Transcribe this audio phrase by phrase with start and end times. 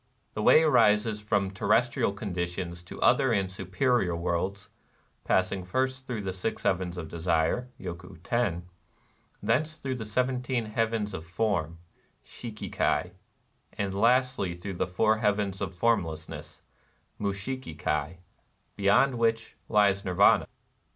[0.33, 4.67] The way rises from terrestrial conditions to other and superior worlds,—
[5.25, 8.63] passing first through the Six Heavens of Desire {Yoku Teri);—
[9.43, 11.77] thence through the Seventeen Heavens of Form
[12.25, 16.63] (^BMM Kai) \— and lastly through the Four Heavens of Formlessness
[17.19, 18.17] (Mushiki Kai)^
[18.75, 20.47] beyond which lies Nirvana.